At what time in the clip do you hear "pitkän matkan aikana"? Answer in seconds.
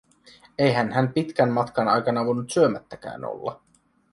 1.13-2.25